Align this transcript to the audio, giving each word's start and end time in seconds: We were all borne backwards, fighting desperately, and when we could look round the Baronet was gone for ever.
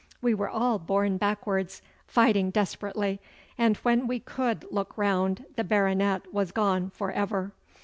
We 0.19 0.33
were 0.33 0.49
all 0.49 0.79
borne 0.79 1.17
backwards, 1.17 1.83
fighting 2.07 2.49
desperately, 2.49 3.21
and 3.55 3.77
when 3.77 4.07
we 4.07 4.19
could 4.19 4.65
look 4.71 4.97
round 4.97 5.45
the 5.57 5.63
Baronet 5.63 6.33
was 6.33 6.51
gone 6.51 6.89
for 6.89 7.11
ever. 7.11 7.51